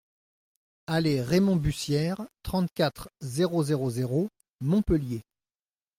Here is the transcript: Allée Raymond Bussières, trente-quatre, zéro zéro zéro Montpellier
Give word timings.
Allée 0.87 1.21
Raymond 1.21 1.57
Bussières, 1.57 2.21
trente-quatre, 2.41 3.11
zéro 3.21 3.61
zéro 3.61 3.91
zéro 3.91 4.29
Montpellier 4.59 5.21